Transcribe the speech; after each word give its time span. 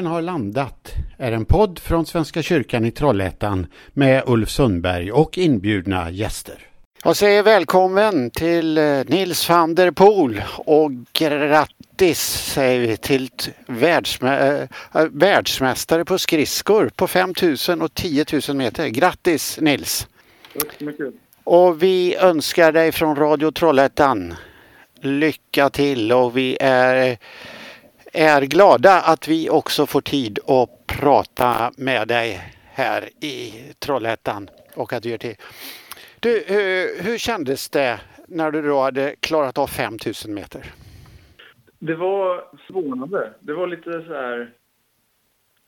himlen 0.00 0.12
har 0.12 0.22
landat 0.22 0.94
är 1.18 1.32
en 1.32 1.44
podd 1.44 1.78
från 1.78 2.06
Svenska 2.06 2.42
kyrkan 2.42 2.84
i 2.84 2.90
Trollhättan 2.90 3.66
med 3.92 4.22
Ulf 4.26 4.50
Sundberg 4.50 5.12
och 5.12 5.38
inbjudna 5.38 6.10
gäster. 6.10 6.66
Jag 7.04 7.16
säger 7.16 7.42
välkommen 7.42 8.30
till 8.30 8.78
eh, 8.78 9.04
Nils 9.06 9.48
van 9.48 9.74
der 9.74 9.90
Poel 9.90 10.42
och 10.56 10.90
grattis 11.12 12.20
säger 12.54 12.80
vi 12.80 12.96
till 12.96 13.30
världsmä 13.66 14.68
äh, 14.94 15.04
världsmästare 15.10 16.04
på 16.04 16.18
skridskor 16.18 16.90
på 16.96 17.06
5000 17.06 17.82
och 17.82 17.94
10 17.94 18.24
000 18.48 18.56
meter. 18.56 18.88
Grattis 18.88 19.58
Nils! 19.60 20.08
Tack 20.58 20.68
så 20.78 20.84
mycket! 20.84 21.14
Och 21.44 21.82
vi 21.82 22.16
önskar 22.16 22.72
dig 22.72 22.92
från 22.92 23.16
Radio 23.16 23.50
Trollhättan 23.50 24.34
lycka 25.00 25.70
till 25.70 26.12
och 26.12 26.36
vi 26.36 26.56
är 26.60 27.18
är 28.12 28.42
glada 28.42 29.00
att 29.00 29.28
vi 29.28 29.50
också 29.50 29.86
får 29.86 30.00
tid 30.00 30.38
att 30.46 30.86
prata 30.86 31.72
med 31.76 32.08
dig 32.08 32.40
här 32.64 33.08
i 33.20 33.52
Trollhättan 33.78 34.50
och 34.74 34.92
att 34.92 35.02
du 35.02 35.08
gör 35.08 35.18
till. 35.18 35.36
Du, 36.20 36.44
hur, 37.02 37.18
kändes 37.18 37.68
det 37.68 38.00
när 38.28 38.50
du 38.50 38.62
då 38.62 38.80
hade 38.80 39.14
klarat 39.20 39.58
av 39.58 39.66
5000 39.66 40.34
meter? 40.34 40.64
Det 41.78 41.94
var 41.94 42.44
förvånande. 42.66 43.34
Det 43.40 43.52
var 43.52 43.66
lite 43.66 43.90
så 43.92 44.14
här... 44.14 44.52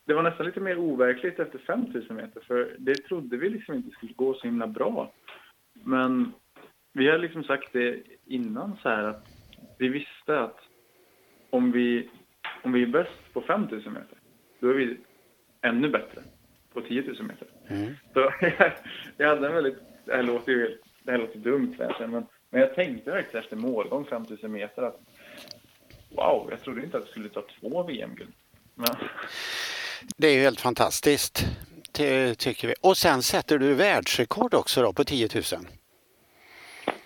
Det 0.05 0.15
var 0.15 0.23
nästan 0.23 0.47
lite 0.47 0.61
mer 0.61 0.79
overkligt 0.79 1.39
efter 1.39 1.59
5000 1.59 2.17
meter 2.17 2.41
för 2.41 2.77
det 2.79 2.95
trodde 2.95 3.37
vi 3.37 3.49
liksom 3.49 3.75
inte 3.75 3.91
skulle 3.91 4.13
gå 4.13 4.35
så 4.35 4.43
himla 4.43 4.67
bra. 4.67 5.13
Men 5.73 6.33
vi 6.93 7.09
har 7.09 7.19
liksom 7.19 7.45
sagt 7.45 7.73
det 7.73 8.03
innan 8.27 8.77
så 8.83 8.89
här 8.89 9.03
att 9.05 9.27
vi 9.79 9.89
visste 9.89 10.41
att 10.41 10.59
om 11.51 11.73
vi 11.73 12.09
om 12.63 12.73
vi 12.73 12.83
är 12.83 12.87
bäst 12.87 13.33
på 13.33 13.41
5 13.41 13.69
000 13.71 13.71
meter, 13.71 14.19
då 14.61 14.69
är 14.69 14.75
vi 14.75 14.97
ännu 15.63 15.89
bättre 15.89 16.23
på 16.73 16.81
10 16.81 17.03
000 17.03 17.23
meter. 17.23 17.49
Mm. 17.69 17.95
Så 18.13 18.33
jag, 19.17 19.29
hade 19.29 19.47
en 19.47 19.55
väldigt, 19.55 19.79
det 20.05 20.17
här 20.17 20.23
låter 20.23 20.53
ju 20.53 20.79
det 21.03 21.11
här 21.11 21.19
låter 21.19 21.39
dumt 21.39 21.77
men, 21.79 22.27
men 22.51 22.61
jag 22.61 22.75
tänkte 22.75 23.11
faktiskt 23.11 23.35
efter 23.35 23.57
målgång 23.57 24.05
5 24.05 24.27
000 24.43 24.51
meter 24.51 24.83
att 24.83 25.01
wow, 26.17 26.49
jag 26.51 26.61
trodde 26.61 26.83
inte 26.83 26.97
att 26.97 27.05
det 27.05 27.11
skulle 27.11 27.29
ta 27.29 27.43
två 27.61 27.83
VM-guld. 27.83 28.33
Men... 28.75 28.97
Det 30.17 30.27
är 30.27 30.35
ju 30.35 30.41
helt 30.41 30.61
fantastiskt, 30.61 31.47
tycker 32.37 32.69
vi. 32.69 32.75
Och 32.81 32.97
sen 32.97 33.23
sätter 33.23 33.59
du 33.59 33.75
världsrekord 33.75 34.55
också 34.55 34.83
då 34.83 34.93
på 34.93 35.05
10 35.05 35.29
000. 35.35 35.43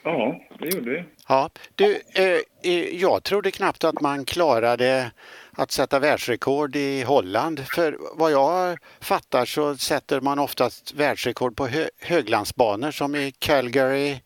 Ja, 0.02 0.40
det 0.58 0.74
gjorde 0.74 0.90
vi. 0.90 1.04
Ja, 1.28 1.50
du, 1.74 2.02
eh, 2.14 2.94
jag 2.94 3.22
trodde 3.22 3.50
knappt 3.50 3.84
att 3.84 4.00
man 4.00 4.24
klarade 4.24 5.10
att 5.56 5.72
sätta 5.72 5.98
världsrekord 5.98 6.76
i 6.76 7.02
Holland. 7.02 7.66
För 7.66 7.98
vad 8.14 8.32
jag 8.32 8.78
fattar 9.00 9.44
så 9.44 9.76
sätter 9.76 10.20
man 10.20 10.38
oftast 10.38 10.94
världsrekord 10.94 11.56
på 11.56 11.66
hö 11.66 11.88
höglandsbanor 12.00 12.90
som 12.90 13.14
i 13.14 13.32
Calgary 13.38 14.20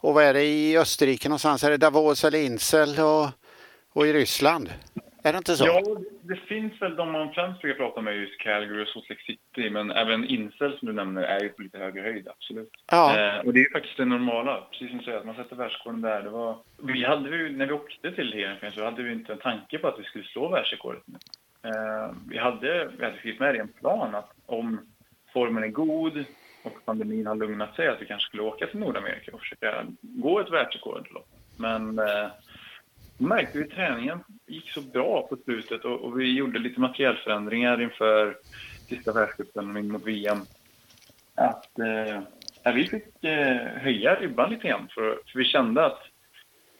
och 0.00 0.14
vad 0.14 0.24
är 0.24 0.34
det 0.34 0.44
i 0.44 0.78
Österrike 0.78 1.28
någonstans? 1.28 1.64
Är 1.64 1.70
det 1.70 1.76
Davos 1.76 2.24
eller 2.24 2.38
Insel 2.38 3.00
och, 3.00 3.28
och 3.92 4.06
i 4.06 4.12
Ryssland? 4.12 4.70
Är 5.26 5.32
det 5.32 5.38
inte 5.38 5.56
så? 5.56 5.66
Ja, 5.66 5.82
det 6.22 6.36
finns 6.36 6.82
väl 6.82 6.96
de 6.96 7.12
man 7.12 7.32
främst 7.32 7.60
brukar 7.60 7.78
prata 7.78 8.00
med 8.00 8.16
just 8.16 8.38
Calgary 8.38 8.82
och 8.82 8.88
Salt 8.88 9.08
Lake 9.08 9.22
City, 9.22 9.70
men 9.70 9.90
även 9.90 10.24
Insel 10.24 10.78
som 10.78 10.88
du 10.88 10.94
nämner 10.94 11.22
är 11.22 11.40
ju 11.40 11.48
på 11.48 11.62
lite 11.62 11.78
högre 11.78 12.00
höjd, 12.00 12.28
absolut. 12.28 12.70
Ja. 12.90 13.18
Eh, 13.18 13.46
och 13.46 13.52
det 13.52 13.58
är 13.60 13.64
ju 13.64 13.70
faktiskt 13.70 13.96
det 13.96 14.04
normala, 14.04 14.66
precis 14.70 14.88
som 14.88 14.98
du 14.98 15.04
säger, 15.04 15.18
att 15.18 15.26
man 15.26 15.34
sätter 15.34 15.56
världsrekorden 15.56 16.00
där. 16.00 16.22
Det 16.22 16.30
var, 16.30 16.58
vi 16.82 17.04
hade 17.04 17.36
ju, 17.36 17.56
när 17.56 17.66
vi 17.66 17.72
åkte 17.72 18.12
till 18.12 18.32
Heerenveen 18.32 18.72
så 18.72 18.84
hade 18.84 19.02
vi 19.02 19.12
inte 19.12 19.32
en 19.32 19.38
tanke 19.38 19.78
på 19.78 19.88
att 19.88 19.98
vi 19.98 20.04
skulle 20.04 20.24
slå 20.24 20.48
världsrekordet. 20.48 21.02
Eh, 21.62 22.14
vi 22.28 22.38
hade, 22.38 22.90
vi 22.98 23.04
hade 23.04 23.18
skrivit 23.18 23.40
med 23.40 23.56
i 23.56 23.58
en 23.58 23.68
plan 23.68 24.14
att 24.14 24.32
om 24.46 24.80
formen 25.32 25.64
är 25.64 25.68
god 25.68 26.24
och 26.62 26.84
pandemin 26.84 27.26
har 27.26 27.34
lugnat 27.34 27.76
sig, 27.76 27.88
att 27.88 28.02
vi 28.02 28.06
kanske 28.06 28.26
skulle 28.26 28.42
åka 28.42 28.66
till 28.66 28.80
Nordamerika 28.80 29.32
och 29.32 29.40
försöka 29.40 29.84
gå 30.00 30.40
ett 30.40 30.50
världsrekord. 30.50 31.08
Men 31.56 31.98
eh, 31.98 32.28
märkte 33.18 33.58
vi 33.58 33.64
träningen 33.64 34.18
gick 34.46 34.70
så 34.70 34.80
bra 34.80 35.26
på 35.26 35.36
slutet 35.36 35.84
och, 35.84 36.00
och 36.00 36.20
vi 36.20 36.36
gjorde 36.36 36.58
lite 36.58 36.80
materiellförändringar 36.80 37.82
inför 37.82 38.36
sista 38.88 39.12
världscupen 39.12 39.88
mot 39.92 40.06
VM. 40.06 40.38
Att 41.34 41.78
eh, 41.78 42.72
vi 42.74 42.84
fick 42.84 43.24
eh, 43.24 43.56
höja 43.56 44.14
ribban 44.14 44.50
lite 44.50 44.68
grann 44.68 44.88
för, 44.94 45.18
för 45.26 45.38
vi 45.38 45.44
kände 45.44 45.86
att 45.86 46.02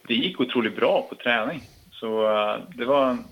det 0.08 0.14
gick 0.14 0.40
otroligt 0.40 0.76
bra 0.76 1.06
på 1.08 1.14
träning. 1.14 1.60
Så 1.90 2.26
eh, 2.26 2.58
det, 2.76 2.84
var 2.84 3.10
en, 3.10 3.24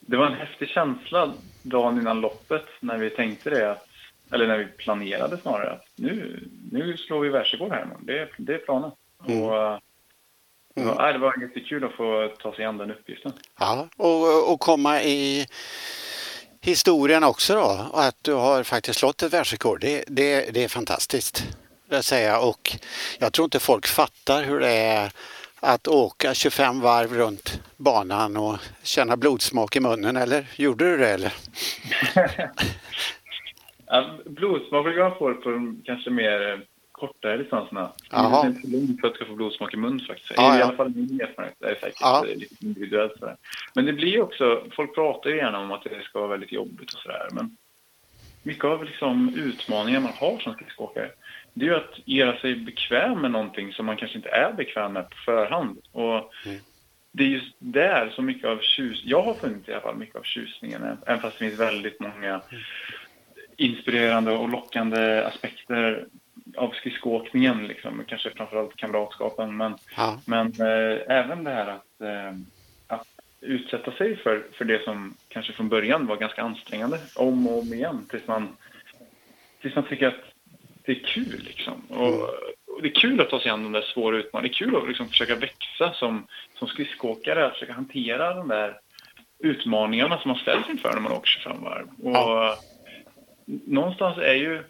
det 0.00 0.16
var 0.16 0.26
en 0.26 0.38
häftig 0.38 0.68
känsla 0.68 1.32
dagen 1.62 2.00
innan 2.00 2.20
loppet 2.20 2.66
när 2.80 2.98
vi 2.98 3.10
tänkte 3.10 3.50
det, 3.50 3.70
att, 3.70 3.88
eller 4.32 4.46
när 4.46 4.58
vi 4.58 4.64
planerade 4.64 5.36
snarare, 5.36 5.70
att 5.70 5.86
nu, 5.96 6.48
nu 6.72 6.96
slår 6.96 7.20
vi 7.20 7.28
världsrekord 7.28 7.72
här. 7.72 7.88
Det, 8.00 8.28
det 8.38 8.54
är 8.54 8.58
planen. 8.58 8.90
Mm. 9.28 9.42
Och, 9.42 9.56
eh, 9.56 9.78
Mm. 10.76 10.94
Ja, 10.98 11.12
det 11.12 11.18
var 11.18 11.40
jättekul 11.40 11.84
att 11.84 11.92
få 11.92 12.30
ta 12.38 12.54
sig 12.54 12.64
an 12.64 12.78
den 12.78 12.90
uppgiften. 12.90 13.32
Ja, 13.58 13.88
och, 13.96 14.52
och 14.52 14.60
komma 14.60 15.02
i 15.02 15.46
historien 16.60 17.24
också 17.24 17.54
då, 17.54 17.90
att 17.94 18.24
du 18.24 18.32
har 18.32 18.62
faktiskt 18.62 18.98
slått 18.98 19.22
ett 19.22 19.32
världsrekord. 19.32 19.80
Det, 19.80 20.04
det, 20.08 20.54
det 20.54 20.64
är 20.64 20.68
fantastiskt. 20.68 21.56
Det 21.88 22.02
säga. 22.02 22.40
Och 22.40 22.76
jag 23.18 23.32
tror 23.32 23.44
inte 23.44 23.60
folk 23.60 23.86
fattar 23.86 24.42
hur 24.42 24.60
det 24.60 24.76
är 24.76 25.12
att 25.60 25.88
åka 25.88 26.34
25 26.34 26.80
varv 26.80 27.14
runt 27.14 27.60
banan 27.76 28.36
och 28.36 28.56
känna 28.82 29.16
blodsmak 29.16 29.76
i 29.76 29.80
munnen, 29.80 30.16
eller 30.16 30.46
gjorde 30.56 30.90
du 30.90 30.96
det 30.96 31.08
eller? 31.08 31.32
ja, 33.86 34.18
blodsmak 34.26 34.84
brukar 34.84 35.08
man 35.08 35.18
få 35.18 35.34
på 35.34 35.76
kanske 35.84 36.10
mer 36.10 36.66
kortare 36.94 37.36
distanserna. 37.36 37.92
Jaha. 38.10 38.42
Det 38.42 38.48
är 38.48 38.50
inte 38.50 38.68
långt 38.68 39.00
för 39.00 39.08
att 39.08 39.14
ska 39.14 39.24
få 39.24 39.34
blodsmak 39.34 39.74
i 39.74 39.76
mun 39.76 40.00
faktiskt. 40.00 40.32
Ja, 40.36 40.58
I 40.58 40.62
alla 40.62 40.76
fall 40.76 40.88
min 40.94 41.20
erfarenhet. 41.20 41.56
Det 41.58 41.66
är 41.66 41.74
säkert 41.74 42.00
ja. 42.00 42.24
lite 42.36 42.64
individuellt 42.64 43.18
sådär. 43.18 43.36
Men 43.74 43.84
det 43.84 43.92
blir 43.92 44.22
också, 44.22 44.64
folk 44.76 44.94
pratar 44.94 45.30
ju 45.30 45.36
gärna 45.36 45.58
om 45.58 45.72
att 45.72 45.84
det 45.84 46.02
ska 46.02 46.18
vara 46.18 46.30
väldigt 46.30 46.52
jobbigt 46.52 46.94
och 46.94 47.00
sådär. 47.00 47.28
Men 47.32 47.56
mycket 48.42 48.64
av 48.64 48.84
liksom 48.84 49.34
utmaningar 49.36 50.00
man 50.00 50.12
har 50.12 50.38
som 50.38 50.54
skridskoåkare 50.54 51.10
det 51.54 51.64
är 51.64 51.68
ju 51.68 51.76
att 51.76 51.98
göra 52.04 52.38
sig 52.38 52.54
bekväm 52.56 53.20
med 53.20 53.30
någonting 53.30 53.72
som 53.72 53.86
man 53.86 53.96
kanske 53.96 54.16
inte 54.16 54.28
är 54.28 54.52
bekväm 54.52 54.92
med 54.92 55.10
på 55.10 55.16
förhand. 55.16 55.78
Och 55.92 56.32
mm. 56.46 56.58
Det 57.12 57.24
är 57.24 57.28
just 57.28 57.54
där 57.58 58.10
som 58.10 58.26
mycket 58.26 58.48
av 58.48 58.58
tjus... 58.58 59.02
Jag 59.04 59.22
har 59.22 59.34
funnit 59.34 59.68
i 59.68 59.72
alla 59.72 59.80
fall 59.80 59.96
mycket 59.96 60.16
av 60.16 60.22
tjusningen, 60.22 60.82
även 61.06 61.20
fast 61.20 61.38
det 61.38 61.48
finns 61.48 61.60
väldigt 61.60 62.00
många 62.00 62.28
mm. 62.28 62.62
inspirerande 63.56 64.32
och 64.32 64.48
lockande 64.48 65.24
aspekter 65.24 66.06
av 66.56 66.70
skridskoåkningen, 66.70 67.66
liksom, 67.66 68.04
kanske 68.06 68.30
framförallt 68.30 68.76
kamratskapen. 68.76 69.56
Men, 69.56 69.76
ja. 69.96 70.18
men 70.26 70.46
äh, 70.46 71.00
även 71.08 71.44
det 71.44 71.50
här 71.50 71.66
att, 71.66 72.00
äh, 72.00 72.38
att 72.86 73.06
utsätta 73.40 73.92
sig 73.92 74.16
för, 74.16 74.46
för 74.52 74.64
det 74.64 74.84
som 74.84 75.14
kanske 75.28 75.52
från 75.52 75.68
början 75.68 76.06
var 76.06 76.16
ganska 76.16 76.42
ansträngande 76.42 76.98
om 77.16 77.46
och 77.46 77.58
om 77.58 77.74
igen 77.74 78.06
tills 78.10 78.26
man, 78.26 78.56
tills 79.60 79.74
man 79.74 79.84
tycker 79.84 80.06
att 80.08 80.24
det 80.84 80.92
är 80.92 81.04
kul. 81.04 81.42
Liksom. 81.44 81.82
Och, 81.88 82.06
mm. 82.06 82.20
och 82.66 82.82
det 82.82 82.88
är 82.88 82.94
kul 82.94 83.20
att 83.20 83.30
ta 83.30 83.40
sig 83.40 83.50
an 83.50 83.62
de 83.62 83.72
där 83.72 83.82
svåra 83.82 84.16
utmaningarna. 84.16 84.48
Det 84.58 84.64
är 84.64 84.66
kul 84.66 84.76
att 84.76 84.88
liksom 84.88 85.08
försöka 85.08 85.34
växa 85.34 85.92
som, 85.92 86.26
som 86.54 86.68
skridskoåkare, 86.68 87.46
att 87.46 87.52
försöka 87.52 87.72
hantera 87.72 88.34
de 88.34 88.48
där 88.48 88.78
utmaningarna 89.38 90.18
som 90.18 90.28
man 90.28 90.38
ställs 90.38 90.68
inför 90.70 90.92
när 90.92 91.00
man 91.00 91.12
åker 91.12 91.28
25 91.28 91.62
varv. 91.62 91.88
Och 92.02 92.16
ja. 92.16 92.58
Någonstans 93.46 94.18
är 94.18 94.34
ju 94.34 94.62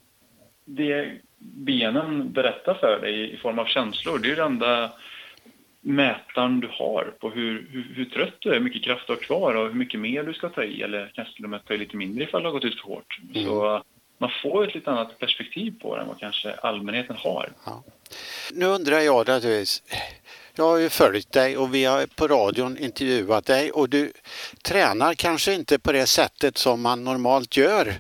det 0.65 1.19
benen 1.45 2.33
berättar 2.33 2.75
för 2.75 3.01
dig 3.01 3.35
i 3.35 3.37
form 3.37 3.59
av 3.59 3.65
känslor. 3.65 4.19
Det 4.19 4.31
är 4.31 4.37
den 4.37 4.53
enda 4.53 4.93
mätaren 5.81 6.61
du 6.61 6.69
har 6.73 7.15
på 7.21 7.31
hur, 7.31 7.69
hur, 7.71 7.95
hur, 7.95 8.05
trött 8.05 8.35
du 8.39 8.49
är, 8.49 8.55
hur 8.55 8.61
mycket 8.61 8.85
kraft 8.85 9.07
du 9.07 9.13
har 9.13 9.21
kvar 9.21 9.55
och 9.55 9.67
hur 9.67 9.75
mycket 9.75 10.01
mer 10.01 10.23
du 10.23 10.35
ska 10.35 10.49
ta 10.49 10.65
i 10.65 10.83
eller 10.83 11.13
kanske 11.15 11.35
till 11.35 11.45
och 11.45 11.51
med 11.51 11.65
ta 11.65 11.75
i 11.75 11.79
lite 11.79 11.97
mindre 11.97 12.25
ifall 12.25 12.43
du 12.43 12.49
har 12.49 12.53
gått 12.53 12.65
ut 12.65 12.81
för 12.81 12.89
hårt. 12.89 13.19
Mm. 13.35 13.47
Så 13.47 13.83
man 14.19 14.31
får 14.43 14.69
ett 14.69 14.75
lite 14.75 14.91
annat 14.91 15.19
perspektiv 15.19 15.75
på 15.83 15.97
det 15.97 16.03
än 16.03 16.09
vad 16.09 16.19
kanske 16.19 16.53
allmänheten 16.53 17.17
har. 17.17 17.53
Ja. 17.67 17.85
Nu 18.53 18.67
undrar 18.67 19.01
jag 19.01 19.29
naturligtvis, 19.29 19.83
jag 20.57 20.65
har 20.65 20.77
ju 20.77 20.89
följt 20.89 21.33
dig 21.33 21.57
och 21.57 21.75
vi 21.75 21.85
har 21.85 22.07
på 22.07 22.29
radion 22.29 22.79
intervjuat 22.79 23.47
dig 23.47 23.73
och 23.73 23.89
du 23.89 24.13
tränar 24.63 25.15
kanske 25.15 25.55
inte 25.55 25.79
på 25.79 25.93
det 25.93 26.07
sättet 26.07 26.59
som 26.59 26.83
man 26.83 27.05
normalt 27.05 27.57
gör 27.57 27.95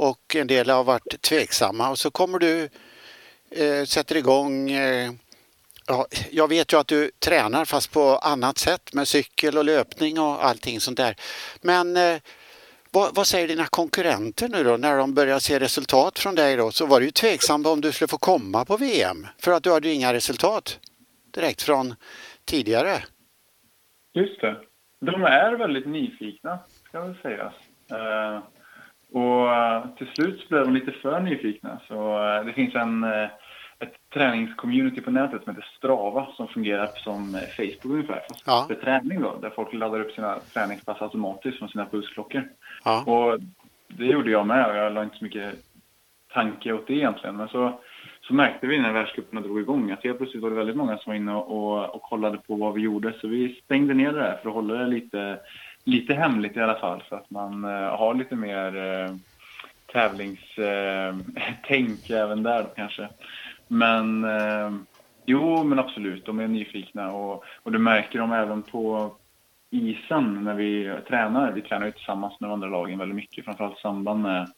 och 0.00 0.36
en 0.36 0.46
del 0.46 0.70
har 0.70 0.84
varit 0.84 1.22
tveksamma 1.22 1.90
och 1.90 1.98
så 1.98 2.10
kommer 2.10 2.38
du 2.38 2.68
eh, 3.50 3.84
sätter 3.84 4.16
igång 4.16 4.70
eh, 4.70 5.10
Ja, 5.86 6.06
jag 6.30 6.48
vet 6.48 6.72
ju 6.72 6.80
att 6.80 6.86
du 6.86 7.10
tränar 7.18 7.64
fast 7.64 7.92
på 7.92 8.16
annat 8.16 8.58
sätt 8.58 8.94
med 8.94 9.08
cykel 9.08 9.58
och 9.58 9.64
löpning 9.64 10.20
och 10.20 10.44
allting 10.44 10.80
sånt 10.80 10.96
där. 10.96 11.14
Men 11.62 11.96
eh, 11.96 12.16
vad, 12.92 13.14
vad, 13.14 13.26
säger 13.26 13.48
dina 13.48 13.66
konkurrenter 13.66 14.48
nu 14.48 14.64
då 14.64 14.76
när 14.76 14.96
de 14.96 15.14
börjar 15.14 15.38
se 15.38 15.60
resultat 15.60 16.18
från 16.18 16.34
dig 16.34 16.56
då? 16.56 16.70
Så 16.70 16.86
var 16.86 17.00
du 17.00 17.06
ju 17.06 17.12
tveksam 17.12 17.66
om 17.66 17.80
du 17.80 17.92
skulle 17.92 18.08
få 18.08 18.18
komma 18.18 18.64
på 18.64 18.76
VM 18.76 19.26
för 19.38 19.52
att 19.52 19.62
du 19.62 19.72
hade 19.72 19.88
ju 19.88 19.94
inga 19.94 20.12
resultat 20.12 20.78
direkt 21.34 21.62
från 21.62 21.94
tidigare. 22.44 23.02
Just 24.12 24.40
det. 24.40 24.56
De 25.00 25.24
är 25.24 25.52
väldigt 25.52 25.86
nyfikna, 25.86 26.58
ska 26.84 26.98
jag 26.98 27.06
väl 27.06 27.16
säga. 27.22 27.52
Uh, 27.92 28.42
och 29.12 29.46
uh, 29.46 29.96
till 29.96 30.06
slut 30.06 30.48
blev 30.48 30.64
de 30.64 30.74
lite 30.74 30.92
för 30.92 31.20
nyfikna. 31.20 31.80
Så 31.88 32.18
uh, 32.18 32.44
det 32.46 32.52
finns 32.52 32.74
en, 32.74 33.04
ett 33.78 33.94
träningscommunity 34.14 35.00
på 35.00 35.10
nätet 35.10 35.44
som 35.44 35.54
heter 35.54 35.68
Strava 35.76 36.26
som 36.36 36.48
fungerar 36.48 36.86
som 36.96 37.38
Facebook 37.56 37.94
ungefär, 37.94 38.20
fast 38.28 38.42
ja. 38.46 38.64
för 38.68 38.74
träning 38.74 39.20
då, 39.20 39.36
där 39.42 39.50
folk 39.50 39.72
laddar 39.72 40.00
upp 40.00 40.12
sina 40.12 40.38
träningspass 40.54 41.02
automatiskt 41.02 41.58
från 41.58 41.68
sina 41.68 41.86
pulsklockor. 41.86 42.48
Ja. 42.84 43.04
Och 43.06 43.40
det 43.88 44.06
gjorde 44.06 44.30
jag 44.30 44.46
med 44.46 44.66
och 44.66 44.76
jag 44.76 44.92
la 44.92 45.02
inte 45.02 45.16
så 45.16 45.24
mycket 45.24 45.54
tanke 46.32 46.72
åt 46.72 46.86
det 46.86 46.94
egentligen. 46.94 47.36
Men 47.36 47.48
så, 47.48 47.80
så 48.20 48.34
märkte 48.34 48.66
vi 48.66 48.78
när 48.78 48.92
världscuperna 48.92 49.40
drog 49.40 49.60
igång 49.60 49.90
att 49.90 50.04
helt 50.04 50.18
plötsligt 50.18 50.42
var 50.42 50.50
det 50.50 50.56
väldigt 50.56 50.76
många 50.76 50.98
som 50.98 51.10
var 51.10 51.16
inne 51.16 51.34
och, 51.34 51.56
och, 51.56 51.94
och 51.94 52.02
kollade 52.02 52.38
på 52.38 52.54
vad 52.54 52.74
vi 52.74 52.80
gjorde. 52.80 53.14
Så 53.20 53.28
vi 53.28 53.60
stängde 53.64 53.94
ner 53.94 54.12
det 54.12 54.18
där 54.18 54.38
för 54.42 54.48
att 54.48 54.54
hålla 54.54 54.74
det 54.74 54.86
lite, 54.86 55.38
lite 55.90 56.14
hemligt 56.14 56.56
i 56.56 56.60
alla 56.60 56.74
fall. 56.74 57.02
Så 57.08 57.14
att 57.14 57.30
man 57.30 57.64
uh, 57.64 57.70
har 57.70 58.14
lite 58.14 58.36
mer 58.36 58.76
uh, 58.76 59.16
tävlingstänk 59.92 62.10
uh, 62.10 62.16
även 62.16 62.42
där 62.42 62.66
kanske. 62.76 63.08
Men 63.68 64.26
jo, 65.26 65.64
men 65.64 65.78
absolut, 65.78 66.26
de 66.26 66.40
är 66.40 66.48
nyfikna 66.48 67.12
och, 67.12 67.44
och 67.62 67.72
du 67.72 67.78
märker 67.78 68.18
dem 68.18 68.32
även 68.32 68.62
på 68.62 69.14
isen 69.70 70.44
när 70.44 70.54
vi 70.54 70.94
tränar. 71.08 71.52
Vi 71.52 71.62
tränar 71.62 71.86
ju 71.86 71.92
tillsammans 71.92 72.40
med 72.40 72.50
de 72.50 72.54
andra 72.54 72.68
lagen 72.68 72.98
väldigt 72.98 73.16
mycket, 73.16 73.44
framförallt 73.44 73.78
i 73.78 73.80
samband 73.80 74.22
med 74.22 74.48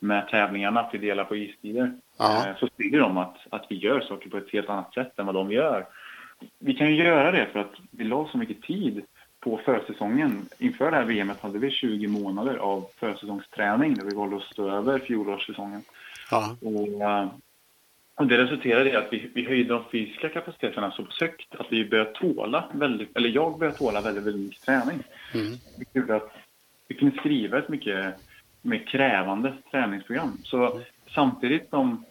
med 0.00 0.28
tävlingarna, 0.28 0.80
att 0.80 0.94
vi 0.94 0.98
delar 0.98 1.24
på 1.24 1.36
istider, 1.36 1.92
Aha. 2.18 2.48
Eh, 2.48 2.56
så 2.56 2.68
ser 2.76 2.98
de 2.98 3.16
att, 3.16 3.36
att 3.50 3.66
vi 3.68 3.76
gör 3.76 4.00
saker 4.00 4.30
på 4.30 4.36
ett 4.36 4.52
helt 4.52 4.68
annat 4.68 4.94
sätt 4.94 5.18
än 5.18 5.26
vad 5.26 5.34
de 5.34 5.52
gör. 5.52 5.86
Vi 6.58 6.74
kan 6.74 6.86
ju 6.86 7.04
göra 7.04 7.32
det 7.32 7.46
för 7.52 7.60
att 7.60 7.74
vi 7.90 8.04
la 8.04 8.28
så 8.28 8.38
mycket 8.38 8.62
tid 8.62 9.04
på 9.40 9.60
försäsongen. 9.64 10.48
Inför 10.58 10.90
det 10.90 10.96
här 10.96 11.04
VMet 11.04 11.40
hade 11.40 11.58
vi 11.58 11.70
20 11.70 12.06
månader 12.06 12.56
av 12.56 12.86
försäsongsträning 12.96 13.94
där 13.94 14.04
vi 14.04 14.14
valde 14.14 14.36
att 14.36 14.42
stå 14.42 14.70
över 14.70 14.98
fjolårssäsongen. 14.98 15.82
Och, 16.60 17.02
eh, 17.02 17.28
och 18.14 18.26
det 18.26 18.38
resulterade 18.38 18.90
i 18.90 18.96
att 18.96 19.08
vi, 19.10 19.30
vi 19.34 19.44
höjde 19.44 19.74
de 19.74 19.84
fysiska 19.92 20.28
kapaciteterna 20.28 20.90
så 20.90 21.06
högt 21.20 21.54
att 21.54 21.66
vi 21.70 21.88
började 21.88 22.10
tåla 22.10 22.64
väldigt, 22.72 23.16
eller 23.16 23.28
jag 23.28 23.58
började 23.58 23.78
tåla 23.78 24.00
väldigt, 24.00 24.24
väldigt 24.24 24.42
mycket 24.42 24.62
träning. 24.64 25.02
Mm. 25.34 25.52
Det 25.76 26.00
gjorde 26.00 26.16
att 26.16 26.32
vi 26.88 26.94
kunde 26.94 27.16
skriva 27.16 27.58
ett 27.58 27.68
mycket 27.68 28.14
mer 28.62 28.86
krävande 28.86 29.54
träningsprogram. 29.70 30.38
Så 30.42 30.80
samtidigt 31.14 31.70
som 31.70 32.04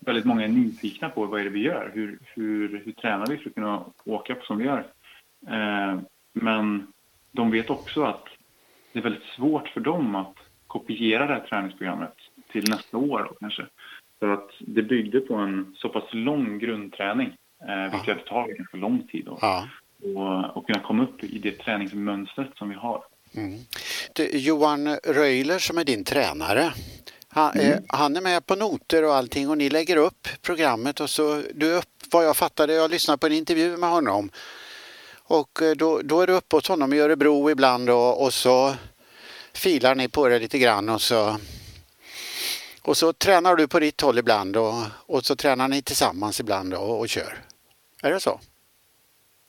väldigt 0.00 0.24
många 0.24 0.44
är 0.44 0.48
nyfikna 0.48 1.08
på 1.08 1.26
vad 1.26 1.40
är 1.40 1.44
det 1.44 1.50
vi 1.50 1.62
gör, 1.62 1.90
hur, 1.94 2.18
hur, 2.34 2.82
hur 2.84 2.92
tränar 2.92 3.26
vi 3.26 3.36
för 3.36 3.48
att 3.48 3.54
kunna 3.54 3.84
åka 4.04 4.34
på 4.34 4.44
som 4.44 4.58
vi 4.58 4.64
gör. 4.64 4.86
Eh, 5.46 5.98
men 6.34 6.86
de 7.32 7.50
vet 7.50 7.70
också 7.70 8.02
att 8.02 8.24
det 8.92 8.98
är 8.98 9.02
väldigt 9.02 9.28
svårt 9.36 9.68
för 9.68 9.80
dem 9.80 10.14
att 10.14 10.34
kopiera 10.66 11.26
det 11.26 11.34
här 11.34 11.46
träningsprogrammet 11.48 12.14
till 12.52 12.70
nästa 12.70 12.96
år 12.96 13.32
kanske. 13.40 13.66
För 14.18 14.28
att 14.28 14.50
det 14.58 14.82
byggde 14.82 15.20
på 15.20 15.34
en 15.34 15.74
så 15.76 15.88
pass 15.88 16.04
lång 16.10 16.58
grundträning, 16.58 17.32
eh, 17.68 17.92
vilket 17.92 18.18
ja. 18.24 18.28
tar 18.28 18.48
ganska 18.48 18.76
lång 18.76 19.06
tid. 19.06 19.24
Då, 19.24 19.38
ja. 19.40 19.68
och, 20.02 20.56
och 20.56 20.66
kunna 20.66 20.80
komma 20.80 21.02
upp 21.02 21.24
i 21.24 21.38
det 21.38 21.52
träningsmönstret 21.52 22.50
som 22.56 22.68
vi 22.68 22.74
har. 22.74 23.04
Mm. 23.36 23.58
Du, 24.12 24.38
Johan 24.38 24.96
Röjler 24.96 25.58
som 25.58 25.78
är 25.78 25.84
din 25.84 26.04
tränare, 26.04 26.72
han, 27.28 27.52
mm. 27.52 27.72
eh, 27.72 27.78
han, 27.88 28.16
är 28.16 28.20
med 28.20 28.46
på 28.46 28.54
noter 28.54 29.04
och 29.04 29.14
allting 29.14 29.48
och 29.48 29.58
ni 29.58 29.70
lägger 29.70 29.96
upp 29.96 30.28
programmet 30.42 31.00
och 31.00 31.10
så 31.10 31.42
du 31.54 31.72
upp, 31.72 31.84
vad 32.12 32.24
jag 32.26 32.36
fattade, 32.36 32.74
jag 32.74 32.90
lyssnade 32.90 33.18
på 33.18 33.26
en 33.26 33.32
intervju 33.32 33.76
med 33.76 33.90
honom 33.90 34.30
och 35.26 35.62
eh, 35.62 35.74
då, 35.76 36.00
då 36.04 36.20
är 36.20 36.26
du 36.26 36.32
uppe 36.32 36.56
hos 36.56 36.68
honom 36.68 36.92
i 36.92 37.00
Örebro 37.00 37.50
ibland 37.50 37.90
och, 37.90 38.24
och 38.24 38.32
så 38.32 38.74
filar 39.54 39.94
ni 39.94 40.08
på 40.08 40.28
det 40.28 40.38
lite 40.38 40.58
grann 40.58 40.88
och 40.88 41.00
så 41.00 41.36
och 42.86 42.96
så 42.96 43.12
tränar 43.12 43.56
du 43.56 43.68
på 43.68 43.80
ditt 43.80 44.00
håll 44.00 44.18
ibland 44.18 44.56
och, 44.56 44.74
och 45.06 45.22
så 45.22 45.36
tränar 45.36 45.68
ni 45.68 45.82
tillsammans 45.82 46.40
ibland 46.40 46.74
och, 46.74 47.00
och 47.00 47.08
kör. 47.08 47.32
Är 48.02 48.10
det 48.10 48.20
så? 48.20 48.40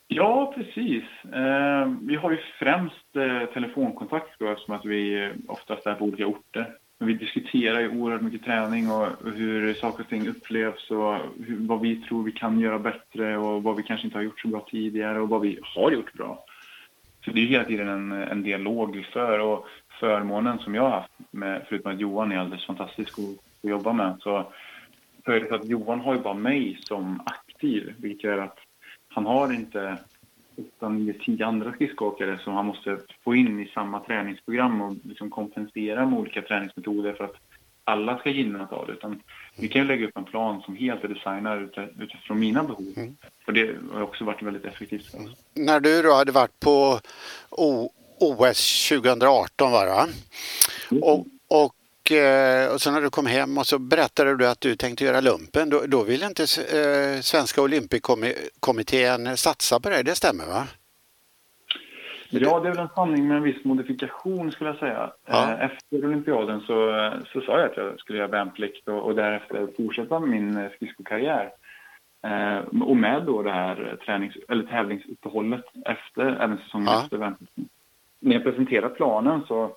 Ja, 0.07 0.53
precis. 0.55 1.03
Eh, 1.33 1.87
vi 2.01 2.15
har 2.15 2.31
ju 2.31 2.37
främst 2.59 3.15
eh, 3.15 3.53
telefonkontakt 3.53 4.39
då, 4.39 4.51
eftersom 4.51 4.75
att 4.75 4.85
vi 4.85 5.23
eh, 5.25 5.31
oftast 5.47 5.87
är 5.87 5.95
på 5.95 6.05
olika 6.05 6.27
orter. 6.27 6.77
Vi 6.99 7.13
diskuterar 7.13 7.79
ju 7.79 7.99
oerhört 7.99 8.21
mycket 8.21 8.43
träning 8.43 8.91
och 8.91 9.07
hur 9.35 9.73
saker 9.73 10.03
och 10.03 10.09
ting 10.09 10.27
upplevs 10.27 10.91
och 10.91 11.17
hur, 11.45 11.57
vad 11.59 11.81
vi 11.81 11.95
tror 11.95 12.23
vi 12.23 12.31
kan 12.31 12.59
göra 12.59 12.79
bättre 12.79 13.37
och 13.37 13.63
vad 13.63 13.75
vi 13.75 13.83
kanske 13.83 14.07
inte 14.07 14.17
har 14.17 14.23
gjort 14.23 14.39
så 14.39 14.47
bra 14.47 14.67
tidigare 14.71 15.19
och 15.19 15.29
vad 15.29 15.41
vi 15.41 15.59
har 15.61 15.91
gjort 15.91 16.13
bra. 16.13 16.45
Så 17.25 17.31
det 17.31 17.41
är 17.41 17.45
hela 17.45 17.63
tiden 17.63 17.87
en, 17.87 18.11
en 18.11 18.43
dialog 18.43 18.95
vi 18.95 19.03
för 19.03 19.39
och 19.39 19.67
förmånen 19.99 20.59
som 20.59 20.75
jag 20.75 20.83
har 20.83 20.89
haft, 20.89 21.11
med, 21.31 21.65
förutom 21.69 21.91
att 21.91 21.99
Johan 21.99 22.31
är 22.31 22.37
alldeles 22.37 22.65
fantastisk 22.65 23.19
att, 23.19 23.69
jobba 23.69 23.93
med, 23.93 24.17
så, 24.19 24.51
är 25.25 25.39
det 25.39 25.55
att 25.55 25.65
Johan 25.65 25.99
har 25.99 26.15
ju 26.15 26.21
bara 26.21 26.33
mig 26.33 26.77
som 26.81 27.21
aktiv, 27.25 27.93
vilket 27.97 28.23
gör 28.23 28.37
att 28.37 28.57
han 29.07 29.25
har 29.25 29.53
inte 29.53 29.97
8, 30.77 30.89
9, 30.89 31.13
10 31.13 31.45
andra 31.45 31.73
skridskoåkare 31.73 32.39
som 32.43 32.53
han 32.53 32.65
måste 32.65 32.97
få 33.23 33.35
in 33.35 33.59
i 33.59 33.71
samma 33.73 33.99
träningsprogram 33.99 34.81
och 34.81 34.95
liksom 35.03 35.29
kompensera 35.29 36.05
med 36.05 36.19
olika 36.19 36.41
träningsmetoder 36.41 37.13
för 37.13 37.23
att 37.23 37.35
alla 37.83 38.17
ska 38.17 38.29
gynnas 38.29 38.71
av 38.71 38.87
det. 38.87 38.93
Utan 38.93 39.21
vi 39.55 39.67
kan 39.67 39.81
ju 39.81 39.87
lägga 39.87 40.07
upp 40.07 40.17
en 40.17 40.25
plan 40.25 40.61
som 40.61 40.75
helt 40.75 41.03
är 41.03 41.07
designad 41.07 41.89
utifrån 41.99 42.39
mina 42.39 42.63
behov. 42.63 42.93
Mm. 42.97 43.17
Och 43.45 43.53
det 43.53 43.75
har 43.93 44.01
också 44.01 44.23
varit 44.23 44.41
väldigt 44.41 44.65
effektivt. 44.65 45.13
Mm. 45.13 45.29
När 45.53 45.79
du 45.79 46.01
då 46.01 46.13
hade 46.13 46.31
varit 46.31 46.59
på 46.59 46.99
o 47.49 47.89
OS 48.19 48.89
2018 48.89 49.71
var 49.71 49.85
det 49.85 49.91
mm. 50.91 51.03
och, 51.03 51.25
och 51.47 51.75
Eh, 52.11 52.73
och 52.73 52.81
sen 52.81 52.93
när 52.93 53.01
du 53.01 53.09
kom 53.09 53.25
hem 53.25 53.57
och 53.57 53.65
så 53.65 53.79
berättade 53.79 54.37
du 54.37 54.47
att 54.47 54.61
du 54.61 54.75
tänkte 54.75 55.03
göra 55.03 55.21
lumpen. 55.21 55.69
Då, 55.69 55.81
då 55.87 56.03
ville 56.03 56.25
inte 56.25 56.43
eh, 56.43 57.21
Svenska 57.21 57.61
Olympikommittén 57.61 59.37
satsa 59.37 59.79
på 59.79 59.89
det, 59.89 60.03
det 60.03 60.15
stämmer 60.15 60.45
va? 60.45 60.67
Ja, 62.29 62.59
det 62.59 62.67
är 62.69 62.71
väl 62.71 62.79
en 62.79 62.89
sanning 62.95 63.27
med 63.27 63.37
en 63.37 63.43
viss 63.43 63.65
modifikation 63.65 64.51
skulle 64.51 64.69
jag 64.69 64.79
säga. 64.79 65.11
Ja. 65.25 65.51
Eh, 65.51 65.65
efter 65.65 66.05
olympiaden 66.05 66.61
så, 66.61 67.11
så 67.33 67.41
sa 67.41 67.59
jag 67.59 67.71
att 67.71 67.77
jag 67.77 67.99
skulle 67.99 68.17
göra 68.17 68.27
värnplikt 68.27 68.87
och, 68.87 69.03
och 69.03 69.15
därefter 69.15 69.67
fortsätta 69.77 70.19
min 70.19 70.69
skridskokarriär. 70.75 71.51
Eh, 72.23 72.81
och 72.81 72.97
med 72.97 73.23
då 73.23 73.41
det 73.41 73.51
här 73.51 73.97
tränings, 74.05 74.35
eller 74.47 74.63
tävlingsuppehållet 74.63 75.65
efter, 75.85 76.25
även 76.41 76.57
säsongen 76.57 76.87
ja. 76.87 77.03
efter 77.03 77.17
värnplikten. 77.17 77.69
När 78.19 78.33
jag 78.33 78.43
presenterade 78.43 78.95
planen 78.95 79.41
så 79.47 79.75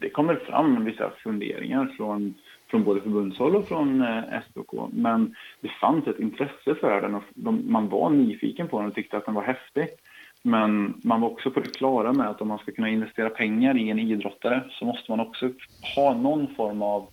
det 0.00 0.10
kommer 0.10 0.34
fram 0.34 0.84
vissa 0.84 1.10
funderingar 1.22 1.94
från, 1.96 2.34
från 2.70 2.84
både 2.84 3.00
förbundshåll 3.00 3.56
och 3.56 3.68
från 3.68 4.02
eh, 4.02 4.22
SOK. 4.54 4.90
Men 4.92 5.34
det 5.60 5.68
fanns 5.68 6.06
ett 6.06 6.20
intresse 6.20 6.74
för 6.74 7.00
den 7.00 7.14
och 7.14 7.22
de, 7.34 7.72
man 7.72 7.88
var 7.88 8.10
nyfiken 8.10 8.68
på 8.68 8.78
den 8.78 8.88
och 8.88 8.94
tyckte 8.94 9.16
att 9.16 9.26
den 9.26 9.34
var 9.34 9.42
häftig. 9.42 9.88
Men 10.42 11.00
man 11.02 11.20
var 11.20 11.28
också 11.28 11.50
på 11.50 11.60
det 11.60 11.76
klara 11.76 12.12
med 12.12 12.28
att 12.28 12.40
om 12.40 12.48
man 12.48 12.58
ska 12.58 12.72
kunna 12.72 12.88
investera 12.88 13.30
pengar 13.30 13.76
i 13.76 13.90
en 13.90 13.98
idrottare 13.98 14.64
så 14.70 14.84
måste 14.84 15.10
man 15.10 15.20
också 15.20 15.50
ha 15.96 16.14
någon 16.14 16.54
form 16.54 16.82
av 16.82 17.08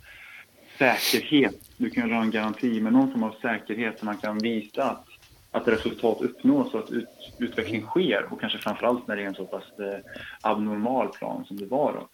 säkerhet. 0.78 1.56
Du 1.78 1.90
kan 1.90 2.12
ha 2.12 2.22
en 2.22 2.32
garanti, 2.32 2.82
men 2.82 2.94
någon 2.94 3.12
form 3.12 3.24
av 3.24 3.36
säkerhet 3.42 4.00
som 4.00 4.06
man 4.06 4.18
kan 4.18 4.38
visa 4.38 4.84
att, 4.84 5.06
att 5.52 5.68
resultat 5.68 6.22
uppnås 6.22 6.74
och 6.74 6.80
att 6.80 6.92
ut, 6.92 7.08
utveckling 7.40 7.82
sker. 7.82 8.28
Och 8.32 8.42
kanske 8.42 8.60
framförallt 8.60 9.08
när 9.08 9.16
det 9.16 9.24
är 9.24 9.28
en 9.28 9.36
så 9.36 9.46
pass 9.46 9.80
eh, 9.80 10.00
abnormal 10.42 11.08
plan 11.08 11.46
som 11.46 11.58
det 11.58 11.66
var. 11.66 11.94
Då. 11.94 12.08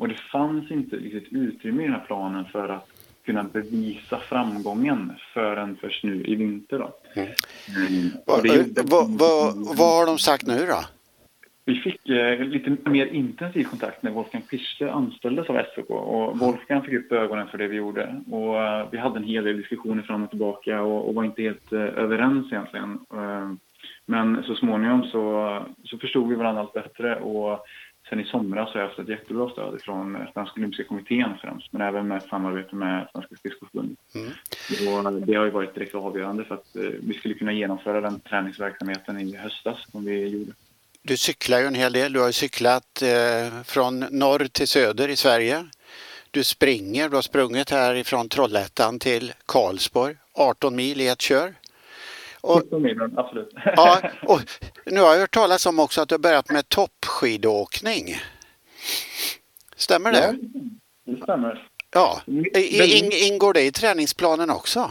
Och 0.00 0.08
det 0.08 0.14
fanns 0.32 0.70
inte 0.70 0.96
riktigt 0.96 1.32
utrymme 1.32 1.82
i 1.82 1.86
den 1.86 1.94
här 1.94 2.04
planen 2.06 2.44
för 2.44 2.68
att 2.68 2.88
kunna 3.24 3.44
bevisa 3.44 4.18
framgången 4.18 5.12
förrän 5.34 5.76
först 5.80 6.04
nu 6.04 6.24
i 6.24 6.34
vinter. 6.34 6.78
Då. 6.78 6.92
Mm. 7.16 7.28
Mm. 7.76 8.10
Vad, 8.26 8.46
vad, 8.90 9.08
vad, 9.18 9.76
vad 9.76 9.98
har 9.98 10.06
de 10.06 10.18
sagt 10.18 10.46
nu 10.46 10.66
då? 10.66 10.84
Vi 11.66 11.74
fick 11.74 12.08
eh, 12.08 12.38
lite 12.38 12.90
mer 12.90 13.06
intensiv 13.06 13.64
kontakt 13.64 14.02
när 14.02 14.10
Wolfgang 14.10 14.42
Pichler 14.42 14.88
anställdes 14.88 15.50
av 15.50 15.62
SOK 15.74 15.90
och 15.90 16.38
Wolfgang 16.38 16.82
fick 16.82 16.94
upp 16.94 17.12
ögonen 17.12 17.48
för 17.48 17.58
det 17.58 17.68
vi 17.68 17.76
gjorde. 17.76 18.22
Och 18.30 18.62
eh, 18.62 18.88
vi 18.90 18.98
hade 18.98 19.16
en 19.16 19.24
hel 19.24 19.44
del 19.44 19.56
diskussioner 19.56 20.02
fram 20.02 20.24
och 20.24 20.30
tillbaka 20.30 20.82
och, 20.82 21.08
och 21.08 21.14
var 21.14 21.24
inte 21.24 21.42
helt 21.42 21.72
eh, 21.72 21.80
överens 21.80 22.52
egentligen. 22.52 22.98
Eh, 23.12 23.52
men 24.06 24.42
så 24.42 24.54
småningom 24.54 25.02
så, 25.02 25.62
så 25.84 25.98
förstod 25.98 26.28
vi 26.28 26.34
varandra 26.34 26.60
allt 26.60 26.72
bättre 26.72 27.16
och 27.16 27.66
sen 28.08 28.20
i 28.20 28.24
somras 28.24 28.74
har 28.74 28.80
jag 28.80 28.88
haft 28.88 28.98
ett 28.98 29.08
jättebra 29.08 29.50
stöd 29.50 29.82
från 29.82 30.26
Svenska 30.32 30.54
Olympiska 30.56 30.84
Kommittén 30.84 31.34
främst, 31.40 31.72
men 31.72 31.82
även 31.82 32.08
med 32.08 32.22
samarbete 32.22 32.76
med 32.76 33.08
Svenska 33.12 33.36
Skridskoförbundet. 33.36 33.98
Mm. 34.14 35.26
det 35.26 35.34
har 35.34 35.44
ju 35.44 35.50
varit 35.50 35.74
direkt 35.74 35.94
avgörande 35.94 36.44
för 36.44 36.54
att 36.54 36.76
eh, 36.76 36.82
vi 36.82 37.14
skulle 37.14 37.34
kunna 37.34 37.52
genomföra 37.52 38.00
den 38.00 38.20
träningsverksamheten 38.20 39.20
i 39.20 39.36
höstas 39.36 39.78
som 39.92 40.04
vi 40.04 40.28
gjorde. 40.28 40.52
Du 41.02 41.16
cyklar 41.16 41.60
ju 41.60 41.66
en 41.66 41.74
hel 41.74 41.92
del. 41.92 42.12
Du 42.12 42.20
har 42.20 42.32
cyklat 42.32 43.02
eh, 43.02 43.62
från 43.64 44.00
norr 44.00 44.46
till 44.52 44.68
söder 44.68 45.08
i 45.08 45.16
Sverige. 45.16 45.64
Du 46.30 46.44
springer, 46.44 47.08
du 47.08 47.14
har 47.14 47.22
sprungit 47.22 47.70
här 47.70 47.94
ifrån 47.94 48.28
Trollhättan 48.28 48.98
till 48.98 49.32
Karlsborg, 49.46 50.16
18 50.32 50.76
mil 50.76 51.00
i 51.00 51.08
ett 51.08 51.20
kör. 51.20 51.54
Och, 52.44 52.62
absolut. 53.16 53.54
ja, 53.76 54.00
och 54.26 54.40
nu 54.86 55.00
har 55.00 55.12
jag 55.12 55.20
hört 55.20 55.34
talas 55.34 55.66
om 55.66 55.78
också 55.78 56.00
att 56.00 56.08
du 56.08 56.14
har 56.14 56.20
börjat 56.20 56.50
med 56.50 56.68
toppskidåkning. 56.68 58.04
Stämmer 59.76 60.12
det? 60.12 60.36
Ja, 61.04 61.12
det 61.12 61.22
stämmer. 61.22 61.68
Ja. 61.90 62.20
In, 62.26 63.10
ingår 63.32 63.52
det 63.52 63.62
i 63.62 63.72
träningsplanen 63.72 64.50
också? 64.50 64.90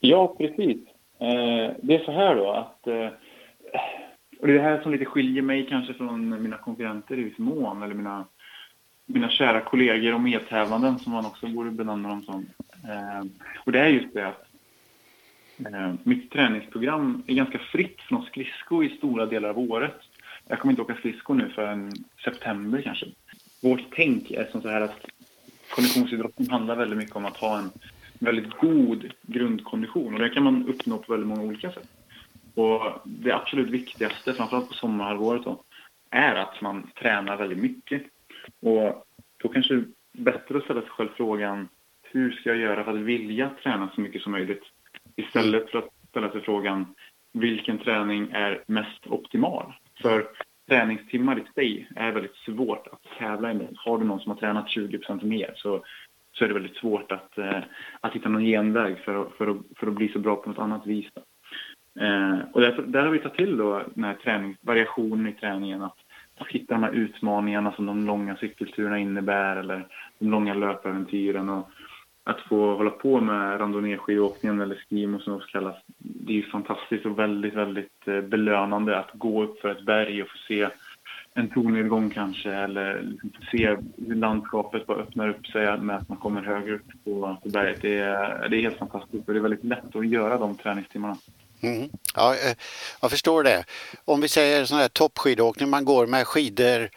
Ja, 0.00 0.34
precis. 0.38 0.76
Eh, 1.20 1.74
det 1.82 1.94
är 1.94 2.04
så 2.04 2.12
här 2.12 2.34
då 2.34 2.50
att 2.50 2.86
eh, 2.86 3.08
och 4.40 4.46
det 4.46 4.52
är 4.52 4.56
det 4.56 4.62
här 4.62 4.82
som 4.82 4.92
lite 4.92 5.04
skiljer 5.04 5.42
mig 5.42 5.66
kanske 5.68 5.94
från 5.94 6.42
mina 6.42 6.56
konkurrenter 6.58 7.18
i 7.18 7.22
viss 7.22 7.38
mån, 7.38 7.82
eller 7.82 7.94
mina, 7.94 8.24
mina 9.06 9.30
kära 9.30 9.60
kollegor 9.60 10.14
och 10.14 10.20
medtävlanden 10.20 10.98
som 10.98 11.12
man 11.12 11.26
också 11.26 11.46
borde 11.46 11.70
benämna 11.70 12.08
dem 12.08 12.22
som. 12.22 12.46
Eh, 12.84 13.26
och 13.64 13.72
det 13.72 13.80
är 13.80 13.88
just 13.88 14.14
det 14.14 14.28
att 14.28 14.45
Eh, 15.58 15.94
mitt 16.02 16.30
träningsprogram 16.30 17.22
är 17.26 17.34
ganska 17.34 17.58
fritt 17.58 18.00
från 18.00 18.22
skridsko 18.22 18.82
i 18.82 18.88
stora 18.88 19.26
delar 19.26 19.48
av 19.48 19.58
året. 19.58 20.00
Jag 20.48 20.58
kommer 20.58 20.72
inte 20.72 20.82
åka 20.82 20.94
skridsko 20.94 21.34
nu 21.34 21.48
förrän 21.48 21.92
september 22.24 22.82
kanske. 22.82 23.06
Vårt 23.62 23.82
tänk 23.90 24.30
är 24.30 24.44
som 24.44 24.62
så 24.62 24.68
här 24.68 24.80
att 24.80 25.06
konditionsidrotten 25.70 26.50
handlar 26.50 26.76
väldigt 26.76 26.98
mycket 26.98 27.16
om 27.16 27.24
att 27.24 27.36
ha 27.36 27.58
en 27.58 27.70
väldigt 28.18 28.50
god 28.50 29.10
grundkondition 29.22 30.14
och 30.14 30.20
det 30.20 30.28
kan 30.28 30.42
man 30.42 30.68
uppnå 30.68 30.98
på 30.98 31.12
väldigt 31.12 31.28
många 31.28 31.42
olika 31.42 31.72
sätt. 31.72 31.88
Och 32.54 32.82
det 33.04 33.32
absolut 33.32 33.70
viktigaste, 33.70 34.32
framförallt 34.32 34.68
på 34.68 34.74
sommarhalvåret 34.74 35.44
då, 35.44 35.62
är 36.10 36.34
att 36.34 36.60
man 36.60 36.90
tränar 37.00 37.36
väldigt 37.36 37.58
mycket. 37.58 38.02
Och 38.60 39.06
då 39.36 39.48
kanske 39.48 39.74
det 39.74 39.80
är 39.80 40.22
bättre 40.22 40.58
att 40.58 40.64
ställa 40.64 40.80
sig 40.80 40.90
själv 40.90 41.08
frågan 41.16 41.68
hur 42.02 42.32
ska 42.32 42.48
jag 42.48 42.58
göra 42.58 42.84
för 42.84 42.92
att 42.92 43.04
vilja 43.04 43.50
träna 43.62 43.90
så 43.94 44.00
mycket 44.00 44.22
som 44.22 44.32
möjligt? 44.32 44.62
Istället 45.16 45.70
för 45.70 45.78
att 45.78 45.88
ställa 46.10 46.32
sig 46.32 46.40
frågan 46.40 46.94
vilken 47.32 47.78
träning 47.78 48.30
är 48.32 48.62
mest 48.66 49.06
optimal? 49.06 49.72
För 50.02 50.26
träningstimmar 50.68 51.38
i 51.38 51.44
sig 51.54 51.88
är 51.96 52.12
väldigt 52.12 52.36
svårt 52.36 52.86
att 52.86 53.18
tävla 53.18 53.50
emot. 53.50 53.76
Har 53.76 53.98
du 53.98 54.04
någon 54.04 54.20
som 54.20 54.32
har 54.32 54.38
tränat 54.38 54.66
20% 54.66 55.24
mer 55.24 55.52
så, 55.56 55.84
så 56.32 56.44
är 56.44 56.48
det 56.48 56.54
väldigt 56.54 56.76
svårt 56.76 57.12
att, 57.12 57.38
eh, 57.38 57.58
att 58.00 58.12
hitta 58.12 58.28
någon 58.28 58.44
genväg 58.44 58.98
för, 58.98 59.22
att, 59.22 59.32
för, 59.32 59.46
att, 59.46 59.56
för 59.76 59.86
att 59.86 59.94
bli 59.94 60.08
så 60.08 60.18
bra 60.18 60.36
på 60.36 60.48
något 60.48 60.58
annat 60.58 60.86
vis. 60.86 61.06
Då. 61.14 61.22
Eh, 62.02 62.38
och 62.52 62.60
därför, 62.60 62.82
där 62.82 63.02
har 63.02 63.10
vi 63.10 63.18
tagit 63.18 63.36
till 63.36 63.56
då 63.56 63.82
den 63.94 64.04
här 64.04 64.14
träning, 64.14 64.56
variationen 64.60 65.26
i 65.26 65.32
träningen. 65.32 65.82
Att, 65.82 65.96
att 66.38 66.48
hitta 66.48 66.74
de 66.74 66.82
här 66.82 66.92
utmaningarna 66.92 67.72
som 67.72 67.86
de 67.86 68.06
långa 68.06 68.36
cykelturerna 68.36 68.98
innebär 68.98 69.56
eller 69.56 69.86
de 70.18 70.30
långa 70.30 70.54
löpäventyren. 70.54 71.48
Och 71.48 71.70
att 72.26 72.40
få 72.40 72.74
hålla 72.76 72.90
på 72.90 73.20
med 73.20 73.60
randonnéskidåkningen 73.60 74.60
eller 74.60 74.84
skimo 74.90 75.18
som 75.18 75.32
det 75.32 75.36
också 75.36 75.48
kallas. 75.48 75.76
Det 75.98 76.32
är 76.32 76.36
ju 76.36 76.50
fantastiskt 76.50 77.06
och 77.06 77.18
väldigt, 77.18 77.54
väldigt 77.54 78.08
eh, 78.08 78.20
belönande 78.20 78.98
att 78.98 79.10
gå 79.12 79.42
upp 79.42 79.60
för 79.60 79.68
ett 79.68 79.84
berg 79.84 80.22
och 80.22 80.28
få 80.28 80.36
se 80.48 80.68
en 81.34 81.50
tornnedgång 81.50 82.10
kanske 82.10 82.52
eller 82.52 83.02
liksom 83.02 83.30
se 83.50 83.76
landskapet 83.96 84.86
bara 84.86 84.98
öppnar 84.98 85.28
upp 85.28 85.46
sig 85.46 85.78
med 85.78 85.96
att 85.96 86.08
man 86.08 86.18
kommer 86.18 86.42
högre 86.42 86.74
upp 86.74 87.04
på, 87.04 87.36
på 87.42 87.48
berget. 87.48 87.82
Det 87.82 87.98
är, 87.98 88.48
det 88.48 88.56
är 88.56 88.60
helt 88.60 88.78
fantastiskt 88.78 89.28
och 89.28 89.34
det 89.34 89.40
är 89.40 89.42
väldigt 89.42 89.64
lätt 89.64 89.96
att 89.96 90.08
göra 90.08 90.38
de 90.38 90.56
träningstimmarna. 90.56 91.16
Mm. 91.60 91.88
Ja, 92.14 92.34
eh, 92.34 92.56
jag 93.00 93.10
förstår 93.10 93.42
det. 93.42 93.64
Om 94.04 94.20
vi 94.20 94.28
säger 94.28 94.64
sån 94.64 94.78
här 94.78 94.88
toppskidåkning, 94.88 95.70
man 95.70 95.84
går 95.84 96.06
med 96.06 96.26
skidor 96.26 96.88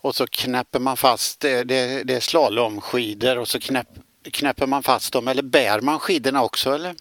och 0.00 0.14
så 0.14 0.26
knäpper 0.26 0.80
man 0.80 0.96
fast, 0.96 1.40
det, 1.40 1.64
det, 1.64 2.02
det 2.04 2.14
är 2.14 2.20
slalomskidor 2.20 3.38
och 3.38 3.48
så 3.48 3.60
knäpp, 3.60 3.88
knäpper 4.32 4.66
man 4.66 4.82
fast 4.82 5.12
dem 5.12 5.28
eller 5.28 5.42
bär 5.42 5.80
man 5.80 5.98
skidorna 5.98 6.42
också 6.42 6.70
eller? 6.70 6.94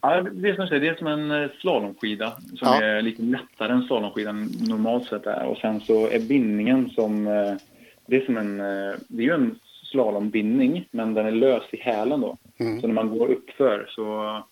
Ja, 0.00 0.22
det 0.22 0.48
är 0.48 0.54
som, 0.54 0.66
säger, 0.66 0.80
det 0.80 0.88
är 0.88 0.94
som 0.94 1.06
en 1.06 1.30
eh, 1.30 1.50
slalomskida 1.60 2.36
som 2.54 2.68
ja. 2.68 2.82
är 2.82 3.02
lite 3.02 3.22
lättare 3.22 3.72
än 3.72 3.82
slalomskidan 3.82 4.52
normalt 4.68 5.08
sett 5.08 5.26
är. 5.26 5.44
Och 5.44 5.58
sen 5.58 5.80
så 5.80 6.08
är 6.08 6.20
bindningen 6.20 6.90
som, 6.90 7.26
eh, 7.26 7.54
det 8.06 8.16
är 8.16 8.24
som 8.24 8.36
en, 8.36 8.58
det 9.08 9.22
är 9.22 9.26
ju 9.26 9.34
en 9.34 9.58
slalombindning 9.90 10.88
men 10.90 11.14
den 11.14 11.26
är 11.26 11.30
lös 11.30 11.62
i 11.70 11.76
hälen 11.76 12.20
då. 12.20 12.36
Mm. 12.58 12.80
Så 12.80 12.86
när 12.86 12.94
man 12.94 13.18
går 13.18 13.28
uppför 13.28 13.86
så 13.90 14.42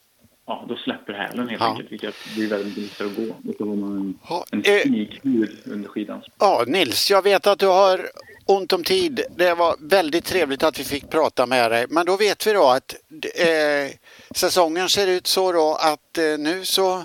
ja, 0.46 0.64
då 0.68 0.76
släpper 0.76 1.12
hälen 1.12 1.48
helt 1.48 1.60
ja. 1.60 1.70
enkelt, 1.70 1.92
vilket 1.92 2.14
blir 2.34 2.48
väldigt 2.48 2.76
lättare 2.76 3.08
att 3.08 3.16
gå. 3.16 3.50
Och 3.50 3.54
så 3.58 3.68
har 3.68 3.76
man 3.76 3.96
en, 3.96 4.18
ja, 4.28 4.44
en 4.52 4.58
eh, 4.58 4.80
stighud 4.80 5.58
under 5.64 5.88
skidan. 5.88 6.22
Ja, 6.38 6.64
Nils, 6.66 7.10
jag 7.10 7.22
vet 7.22 7.46
att 7.46 7.58
du 7.58 7.66
har 7.66 8.10
ont 8.46 8.72
om 8.72 8.84
tid. 8.84 9.20
Det 9.36 9.54
var 9.54 9.76
väldigt 9.78 10.24
trevligt 10.24 10.62
att 10.62 10.80
vi 10.80 10.84
fick 10.84 11.10
prata 11.10 11.46
med 11.46 11.70
dig. 11.70 11.86
Men 11.88 12.06
då 12.06 12.16
vet 12.16 12.46
vi 12.46 12.52
då 12.52 12.70
att 12.70 12.94
eh, 13.36 13.96
säsongen 14.30 14.88
ser 14.88 15.06
ut 15.06 15.26
så 15.26 15.52
då 15.52 15.74
att 15.80 16.18
eh, 16.18 16.38
nu 16.38 16.64
så 16.64 17.02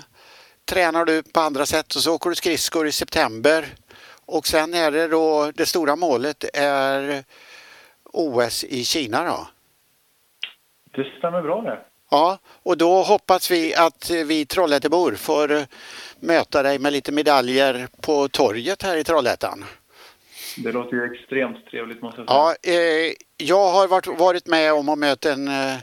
tränar 0.64 1.04
du 1.04 1.22
på 1.22 1.40
andra 1.40 1.66
sätt 1.66 1.94
och 1.94 2.02
så 2.02 2.14
åker 2.14 2.30
du 2.30 2.36
skridskor 2.36 2.86
i 2.86 2.92
september. 2.92 3.66
Och 4.26 4.46
sen 4.46 4.74
är 4.74 4.90
det 4.90 5.08
då 5.08 5.52
det 5.54 5.66
stora 5.66 5.96
målet 5.96 6.44
är 6.54 7.24
OS 8.04 8.64
i 8.64 8.84
Kina 8.84 9.24
då? 9.24 9.48
Det 10.96 11.18
stämmer 11.18 11.42
bra 11.42 11.62
det. 11.62 11.89
Ja, 12.10 12.38
och 12.62 12.76
då 12.78 13.02
hoppas 13.02 13.50
vi 13.50 13.74
att 13.74 14.10
vi 14.10 14.46
Trollhättebor 14.46 15.14
får 15.14 15.52
eh, 15.52 15.62
möta 16.20 16.62
dig 16.62 16.78
med 16.78 16.92
lite 16.92 17.12
medaljer 17.12 17.88
på 18.00 18.28
torget 18.28 18.82
här 18.82 18.96
i 18.96 19.04
Trollhättan. 19.04 19.64
Det 20.56 20.72
låter 20.72 20.96
ju 20.96 21.14
extremt 21.14 21.66
trevligt 21.70 22.02
måste 22.02 22.20
jag 22.20 22.28
säga. 22.28 22.38
Ja, 22.38 22.54
eh, 22.72 23.12
jag 23.36 23.70
har 23.70 23.88
varit, 23.88 24.06
varit 24.06 24.46
med 24.46 24.72
om 24.72 24.88
att 24.88 24.98
möta 24.98 25.32
en 25.32 25.48
eh, 25.48 25.74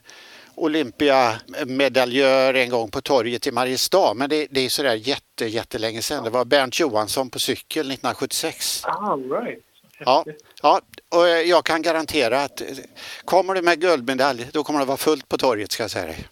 Olympiamedaljör 0.55 2.53
en 2.53 2.69
gång 2.69 2.91
på 2.91 3.01
torget 3.01 3.47
i 3.47 3.51
Mariestad, 3.51 4.13
men 4.13 4.29
det, 4.29 4.47
det 4.51 4.65
är 4.65 4.69
sådär 4.69 4.95
jätte, 4.95 5.45
jättelänge 5.45 6.01
sedan. 6.01 6.23
Det 6.23 6.29
var 6.29 6.45
Bernt 6.45 6.79
Johansson 6.79 7.29
på 7.29 7.39
cykel 7.39 7.79
1976. 7.79 8.83
All 8.85 9.31
right. 9.31 9.66
Ja, 9.99 10.25
ja, 10.61 10.81
och 11.09 11.27
jag 11.27 11.65
kan 11.65 11.81
garantera 11.81 12.43
att 12.43 12.61
kommer 13.25 13.53
du 13.53 13.61
med 13.61 13.81
guldmedalj 13.81 14.49
då 14.53 14.63
kommer 14.63 14.79
det 14.79 14.85
vara 14.85 14.97
fullt 14.97 15.29
på 15.29 15.37
torget 15.37 15.71
ska 15.71 15.83
jag 15.83 15.91
säga 15.91 16.05
dig. 16.05 16.27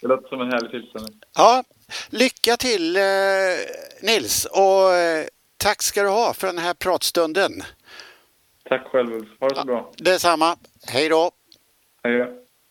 det 0.00 0.08
låter 0.08 0.28
som 0.28 0.40
en 0.40 0.52
härlig 0.52 0.70
tillställning. 0.70 1.20
Ja, 1.34 1.64
lycka 2.10 2.56
till 2.56 2.96
eh, 2.96 3.02
Nils 4.02 4.44
och 4.44 4.94
eh, 4.94 5.26
tack 5.56 5.82
ska 5.82 6.02
du 6.02 6.08
ha 6.08 6.34
för 6.34 6.46
den 6.46 6.58
här 6.58 6.74
pratstunden. 6.74 7.62
Tack 8.68 8.86
själv 8.86 9.10
Ha 9.40 9.48
det 9.48 9.54
så 9.54 9.60
ja, 9.60 9.64
bra. 9.64 9.92
Detsamma. 9.96 10.56
Hej 10.86 11.08
då. 11.08 11.30
Hej 12.02 12.18
då. 12.18 12.47